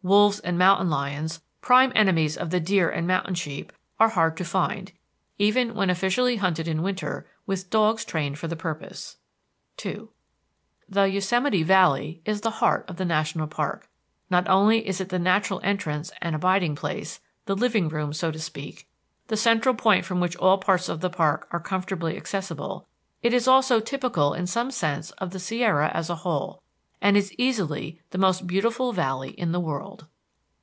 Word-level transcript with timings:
Wolves 0.00 0.38
and 0.38 0.56
mountain 0.56 0.88
lions, 0.88 1.42
prime 1.60 1.90
enemies 1.96 2.36
of 2.36 2.50
the 2.50 2.60
deer 2.60 2.88
and 2.88 3.04
mountain 3.04 3.34
sheep, 3.34 3.72
are 3.98 4.10
hard 4.10 4.36
to 4.36 4.44
find, 4.44 4.92
even 5.38 5.74
when 5.74 5.90
officially 5.90 6.36
hunted 6.36 6.68
in 6.68 6.76
the 6.76 6.82
winter 6.84 7.28
with 7.46 7.68
dogs 7.68 8.04
trained 8.04 8.38
for 8.38 8.46
the 8.46 8.54
purpose. 8.54 9.16
II 9.84 10.06
The 10.88 11.08
Yosemite 11.08 11.64
Valley 11.64 12.20
is 12.24 12.42
the 12.42 12.52
heart 12.62 12.88
of 12.88 12.94
the 12.96 13.04
national 13.04 13.48
park. 13.48 13.88
Not 14.30 14.48
only 14.48 14.86
is 14.86 15.00
it 15.00 15.08
the 15.08 15.18
natural 15.18 15.60
entrance 15.64 16.12
and 16.22 16.36
abiding 16.36 16.76
place, 16.76 17.18
the 17.46 17.56
living 17.56 17.88
room, 17.88 18.12
so 18.12 18.30
to 18.30 18.38
speak, 18.38 18.86
the 19.26 19.36
central 19.36 19.74
point 19.74 20.04
from 20.04 20.20
which 20.20 20.36
all 20.36 20.58
parts 20.58 20.88
of 20.88 21.00
the 21.00 21.10
park 21.10 21.48
are 21.50 21.58
most 21.58 21.66
comfortably 21.66 22.16
accessible; 22.16 22.86
it 23.20 23.34
is 23.34 23.48
also 23.48 23.80
typical 23.80 24.32
in 24.32 24.46
some 24.46 24.70
sense 24.70 25.10
of 25.12 25.32
the 25.32 25.40
Sierra 25.40 25.90
as 25.90 26.08
a 26.08 26.14
whole, 26.14 26.62
and 27.00 27.16
is 27.16 27.32
easily 27.38 28.00
the 28.10 28.18
most 28.18 28.44
beautiful 28.44 28.92
valley 28.92 29.30
in 29.30 29.52
the 29.52 29.60
world. 29.60 30.04